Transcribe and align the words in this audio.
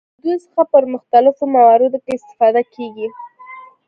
له 0.03 0.07
دوی 0.23 0.35
څخه 0.45 0.61
په 0.71 0.77
مختلفو 0.93 1.43
مواردو 1.55 1.97
کې 2.03 2.11
استفاده 2.19 2.61
کیږي. 2.73 3.07